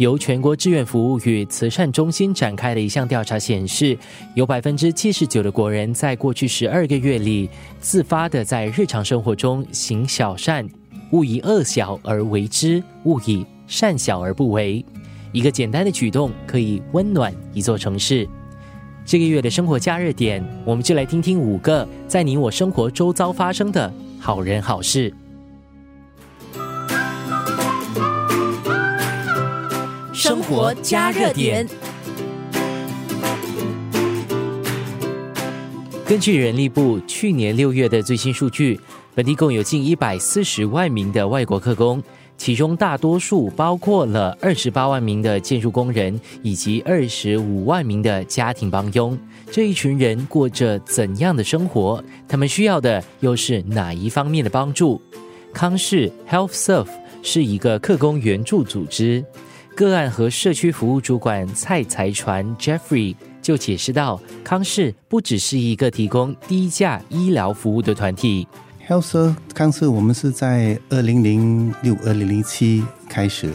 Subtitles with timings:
[0.00, 3.98] 由全国志愿服务与慈善中心展开的一项调查显示，
[4.34, 10.66] 有百分之七十九的国人在过去十二个月里自发的在日常生活中行小善，
[11.10, 14.82] 勿以恶小而为之，勿以善小而不为。
[15.32, 18.26] 一个简单的举动可以温暖一座城市。
[19.04, 25.12] 这个月的生活加热点，我们就来听听五个在你我生活周遭发生的好人好事。
[30.20, 31.66] 生活加热点。
[36.04, 38.78] 根据人力部去年六月的最新数据，
[39.14, 42.02] 本地共有近一百四十万名的外国客工，
[42.36, 49.18] 其中大多数包括了二十八万名的建筑工人以及二十五万名的家庭帮佣。
[49.50, 52.04] 这一群人过着怎样的生活？
[52.28, 55.00] 他们需要的又是哪一方面的帮助？
[55.54, 56.88] 康氏 Health Serve
[57.22, 59.24] 是一个客工援助组织。
[59.80, 68.46] 个案和社区服务主管蔡财传 Jeffrey 就解释到，康氏不只是一个提供低价医疗服务的团体。
[68.86, 73.50] Health 康氏，我们是在二零零六、二零零七开始。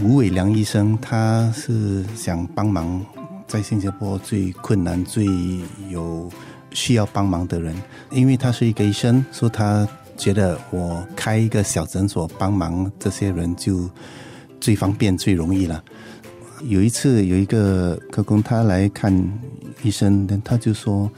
[0.00, 3.04] 吴伟良医生他是想帮忙
[3.48, 5.26] 在新加坡最困难、最
[5.90, 6.30] 有
[6.70, 7.74] 需要帮忙的人，
[8.12, 13.90] 因为他是一个医生，说他觉得我开一个小诊所帮忙这些人就。
[14.60, 15.82] 最方便、最容易了。
[16.64, 19.12] 有一次，有一个客工他来看
[19.82, 21.10] 医生，他就说：“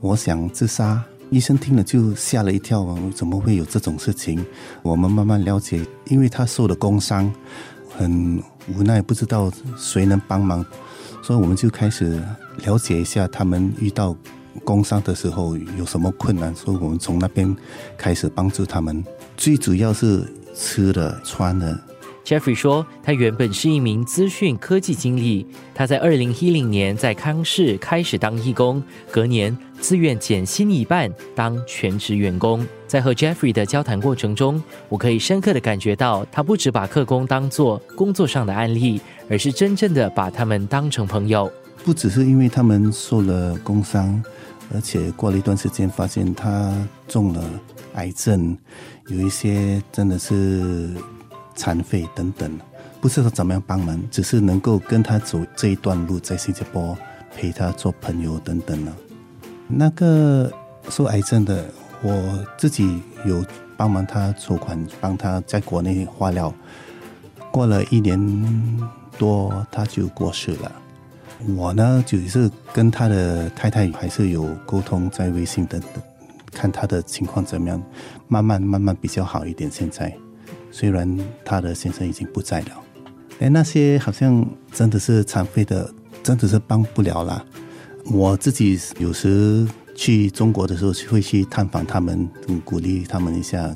[0.00, 4.44] 我想自杀。”医生听了就吓了一跳，怎么会有这种事情？
[4.82, 7.32] 我们慢慢了解，因为他受了工伤，
[7.88, 10.62] 很无奈，不知道谁能帮忙，
[11.22, 12.22] 所以我们就开始
[12.64, 14.14] 了解一下他们遇到
[14.62, 17.56] 工伤的时候有什么困难，所以我们从那边
[17.96, 19.02] 开始帮助他们。
[19.34, 21.80] 最主要是吃的、穿的。
[22.32, 32.66] Jeffrey 说，他原本是一名资讯科技经理，他在二零一零年在康氏开始当义工，隔年自愿减薪一半当全职员工。
[32.86, 38.98] 在和 Jeffrey 的交谈过程中，我可以深刻的感觉到，他不只把客工当做工作上的案例，
[39.28, 41.52] 而是真正的把他们当成朋友。
[41.84, 44.24] 不只是因为他们受了工伤，
[44.72, 46.74] 而且过了一段时间发现他
[47.06, 47.44] 中了
[47.92, 48.56] 癌症，
[49.08, 50.94] 有一些真的是。
[51.54, 52.50] 残废等等，
[53.00, 56.96] 不知道怎么样帮忙，只是能够跟他走这一段路，在新加坡
[57.36, 58.92] 陪他做朋友等等呢。
[59.68, 60.52] 那个
[60.88, 61.64] 受癌症的，
[62.02, 63.44] 我自己有
[63.76, 66.52] 帮忙他筹款，帮他在国内化疗。
[67.50, 68.18] 过了一年
[69.18, 70.72] 多，他就过世了。
[71.56, 76.02] 我呢，就是跟他的太太还是有沟通，在微信等等，
[76.52, 77.82] 看他的情况怎么样，
[78.28, 79.70] 慢慢慢慢比较好一点。
[79.70, 80.14] 现在。
[80.70, 82.82] 虽然他的先生已经不在了，
[83.40, 85.92] 哎，那些好像真的是残废的，
[86.22, 87.44] 真的是帮不了了。
[88.10, 92.28] 我自己有时去中国的时候，会去探访他们，
[92.64, 93.72] 鼓励他们一下，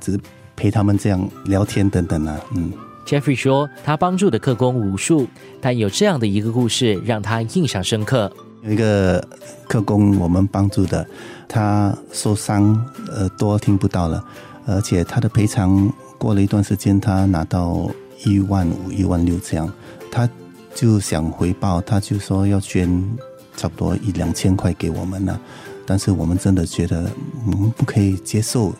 [0.00, 0.20] 只是
[0.54, 2.40] 陪他们这样聊天等等啊。
[2.54, 2.72] 嗯
[3.06, 5.26] ，Jeffrey 说，他帮助的客工无数，
[5.60, 8.30] 但有这样的一个故事让他印象深刻。
[8.62, 9.26] 有一个
[9.68, 11.06] 客工，我们帮助的，
[11.48, 12.74] 他受伤，
[13.16, 14.24] 耳朵听不到了，
[14.66, 15.92] 而且他的赔偿。
[16.18, 17.90] 过了一段时间，他拿到
[18.24, 19.72] 一万五、一万六这样，
[20.10, 20.28] 他
[20.74, 22.88] 就想回报，他就说要捐
[23.56, 25.38] 差不多一两千块给我们呢。
[25.86, 27.10] 但是我们真的觉得
[27.46, 28.72] 我们不可以接受，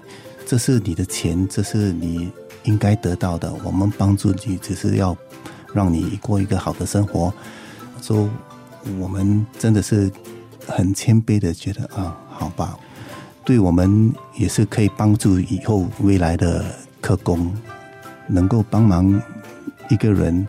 [0.44, 2.32] 这是你的钱，这是你
[2.64, 3.52] 应该得到的。
[3.62, 5.16] 我们帮助你，只是要
[5.72, 7.32] 让你过一个好的生活。
[8.02, 8.28] 说
[8.98, 10.10] 我们真的是
[10.66, 12.76] 很谦卑的觉得啊，好吧，
[13.44, 16.64] 对我们也是可以帮助以后未来的。
[17.06, 17.54] 特工
[18.26, 19.22] 能够帮忙
[19.88, 20.44] 一个人，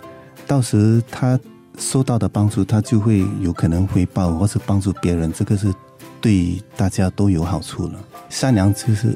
[0.48, 1.40] 到时他
[1.78, 5.72] 受到的帮助，他就会有可能回报，或是帮助别人，这个是
[6.20, 7.94] 对大家都有好处了。
[8.30, 9.16] 善良就是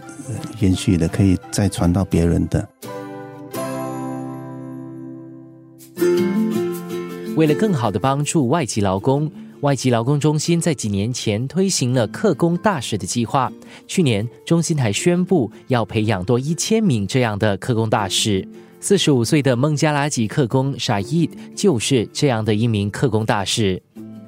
[0.59, 2.69] 延续的，可以再传到别人的。
[7.35, 9.31] 为了更好的帮助外籍劳工。
[9.61, 13.51] 外籍劳工中心在几年前推行了客工大使的计划，
[13.85, 18.47] 去年中心还宣布要培养多一千名这样的客工大使。
[18.79, 23.79] 四十五岁的孟加拉籍客工沙伊就是这样的一名客工大使。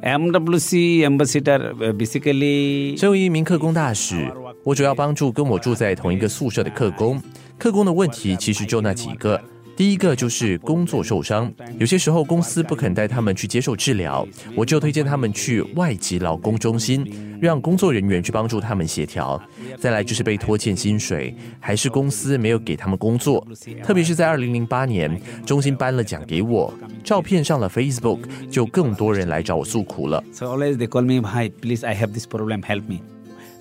[0.04, 4.32] MWC ambassador basically，身为一名客工大使，
[4.64, 7.20] 我主要帮助跟我住在同一个宿舍的客工。
[7.58, 9.42] 客工的问题其实就那几个。
[9.76, 14.26] 第一个就是工作受伤，有些时候公司不肯带他们去接受治疗，
[14.56, 19.42] 我就推荐他们去外籍劳工中心，让工作人员去帮助他们协调。
[19.80, 23.46] 再来就是被拖欠薪水，还是公司没有给他们工作，
[23.84, 26.72] 特别是在二零零八年，中心颁了奖给我，
[27.04, 28.20] 照片上了 Facebook，
[28.52, 30.24] 就更多人来找我诉苦了。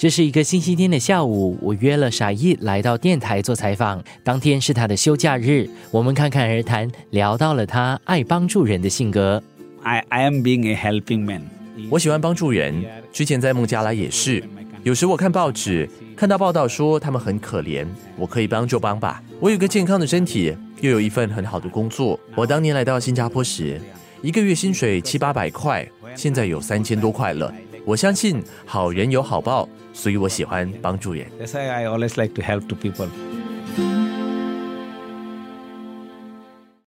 [0.03, 4.03] 这是一个星期天的下午，我约了傻义来到电台做采访。
[4.25, 9.41] 当天是他的休假日，我们侃侃而谈，聊到了他爱帮助人的性格。
[9.85, 11.43] I, I am being a helping man.
[11.89, 14.43] 我喜欢帮助人，之前在孟加拉也是。
[14.83, 19.23] 有时我看报纸，看到报道说他们很可怜，我可以帮就帮吧。
[19.39, 22.19] 我有个健康的身体，又有一份很好的工作。
[22.35, 23.81] 我当年来到新加坡时，
[24.21, 27.55] 一个月薪水七八百块，现在有三千多块了。
[27.85, 29.69] 我相信好人有好报。
[29.93, 31.27] 所以我喜欢帮助人。